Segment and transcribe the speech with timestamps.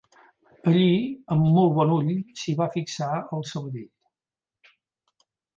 [0.71, 0.87] Allí,
[1.35, 2.09] amb molt bon ull,
[2.41, 4.73] s'hi va fixar el Sabadell.